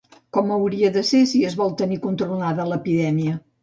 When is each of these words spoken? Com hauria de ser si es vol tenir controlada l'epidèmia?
Com 0.37 0.47
hauria 0.55 0.91
de 0.95 1.03
ser 1.11 1.21
si 1.33 1.43
es 1.51 1.59
vol 1.61 1.79
tenir 1.85 2.01
controlada 2.09 2.71
l'epidèmia? 2.75 3.43